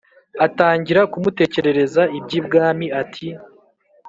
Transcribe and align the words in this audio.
atangira 0.45 1.01
kumutekerereza 1.11 2.01
iby' 2.17 2.35
ibwami; 2.39 2.87
ati: 3.01 3.27